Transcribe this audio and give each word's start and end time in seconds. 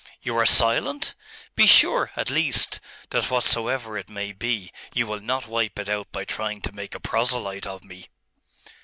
You 0.23 0.35
are 0.39 0.47
silent? 0.47 1.13
Be 1.55 1.67
sure, 1.67 2.09
at 2.15 2.31
least, 2.31 2.79
that 3.11 3.29
whatsoever 3.29 3.99
it 3.99 4.09
may 4.09 4.31
be, 4.31 4.71
you 4.95 5.05
will 5.05 5.19
not 5.21 5.45
wipe 5.47 5.77
it 5.77 5.89
out 5.89 6.11
by 6.11 6.25
trying 6.25 6.59
to 6.61 6.71
make 6.71 6.95
a 6.95 6.99
proselyte 6.99 7.67
of 7.67 7.83
me! 7.83 8.07